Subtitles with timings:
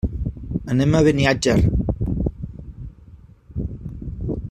[0.75, 1.55] Anem a Beniatjar.